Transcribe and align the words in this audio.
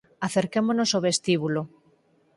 Acerquémonos 0.27 0.89
ó 0.97 0.99
vestíbulo. 1.07 1.61